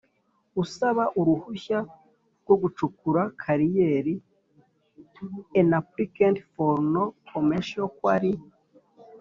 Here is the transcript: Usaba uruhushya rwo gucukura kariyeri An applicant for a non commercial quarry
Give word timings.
Usaba 0.63 1.03
uruhushya 1.19 1.79
rwo 2.41 2.55
gucukura 2.61 3.21
kariyeri 3.41 4.15
An 5.59 5.69
applicant 5.81 6.37
for 6.51 6.73
a 6.79 6.83
non 6.93 7.09
commercial 7.31 7.87
quarry 7.99 8.33